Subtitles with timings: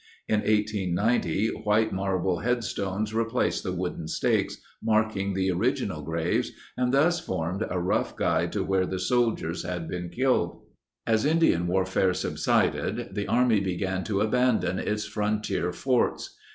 [0.27, 7.19] In 1890 white marble headstones replaced the wooden stakes marking the original graves and thus
[7.19, 10.63] formed a rough guide to where the soldiers had been killed.
[11.05, 16.35] As Indian warfare subsided, the Army began to abandon its frontier forts.